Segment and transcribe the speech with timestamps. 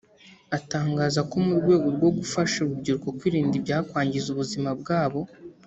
[0.57, 5.21] atangaza ko mu rwego rwo gufasha urubyiruko kwirinda ibyakwangiza ubuzima bwabo